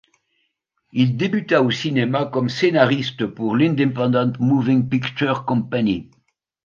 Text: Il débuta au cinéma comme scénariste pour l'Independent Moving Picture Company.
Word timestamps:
Il 0.93 1.15
débuta 1.15 1.61
au 1.61 1.69
cinéma 1.69 2.25
comme 2.25 2.49
scénariste 2.49 3.27
pour 3.27 3.55
l'Independent 3.55 4.33
Moving 4.39 4.89
Picture 4.89 5.45
Company. 5.45 6.09